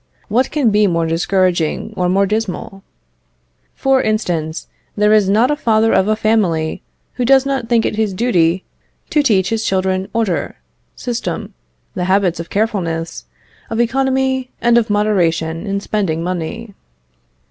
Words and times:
What 0.29 0.49
can 0.49 0.71
be 0.71 0.87
more 0.87 1.05
discouraging 1.05 1.93
or 1.95 2.09
more 2.09 2.25
dismal? 2.25 2.81
For 3.75 4.01
instance, 4.01 4.65
there 4.97 5.13
is 5.13 5.29
not 5.29 5.51
a 5.51 5.55
father 5.55 5.93
of 5.93 6.07
a 6.07 6.15
family 6.15 6.81
who 7.13 7.23
does 7.23 7.45
not 7.45 7.69
think 7.69 7.85
it 7.85 7.97
his 7.97 8.11
duty 8.11 8.65
to 9.11 9.21
teach 9.21 9.51
his 9.51 9.63
children 9.63 10.09
order, 10.11 10.55
system, 10.95 11.53
the 11.93 12.05
habits 12.05 12.39
of 12.39 12.49
carefulness, 12.49 13.25
of 13.69 13.79
economy, 13.79 14.49
and 14.59 14.75
of 14.75 14.89
moderation 14.89 15.67
in 15.67 15.79
spending 15.79 16.23
money. 16.23 16.73